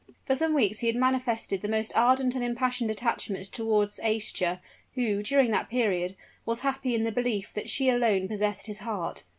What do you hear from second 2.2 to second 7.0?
and impassioned attachment toward Aischa, who, during that period, was happy